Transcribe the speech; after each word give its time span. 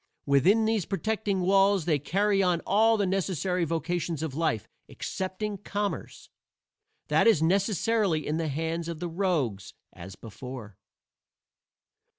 Within 0.25 0.65
these 0.65 0.87
protecting 0.87 1.41
walls 1.41 1.85
they 1.85 1.99
carry 1.99 2.41
on 2.41 2.59
all 2.65 2.97
the 2.97 3.05
necessary 3.05 3.65
vocations 3.65 4.23
of 4.23 4.33
life 4.33 4.67
excepting 4.89 5.59
commerce. 5.59 6.31
That 7.09 7.27
is 7.27 7.43
necessarily 7.43 8.25
in 8.25 8.37
the 8.37 8.47
hands 8.47 8.87
of 8.87 8.99
the 8.99 9.07
rogues, 9.07 9.75
as 9.93 10.15
before." 10.15 10.79